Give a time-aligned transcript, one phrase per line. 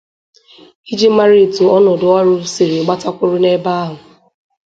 [0.91, 3.95] iji mara etu ọnọdụ ọrụ siri gbata kwụrụ n'ebe ahụ.